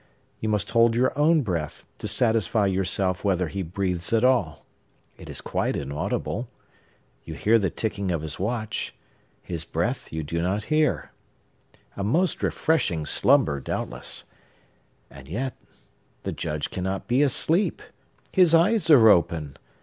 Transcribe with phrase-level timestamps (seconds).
[0.39, 4.65] You must hold your own breath, to satisfy yourself whether he breathes at all.
[5.15, 6.49] It is quite inaudible.
[7.23, 8.95] You hear the ticking of his watch;
[9.43, 11.11] his breath you do not hear.
[11.95, 14.23] A most refreshing slumber, doubtless!
[15.11, 15.55] And yet,
[16.23, 17.83] the Judge cannot be asleep.
[18.31, 19.55] His eyes are open!